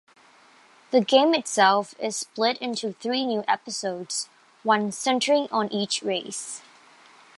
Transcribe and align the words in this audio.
The 0.89 1.01
game 1.01 1.35
itself 1.35 1.93
is 1.99 2.17
split 2.17 2.57
into 2.57 2.93
three 2.93 3.23
new 3.23 3.43
episodes, 3.47 4.29
one 4.63 4.91
centering 4.91 5.47
on 5.51 5.71
each 5.71 6.01
race. 6.01 6.63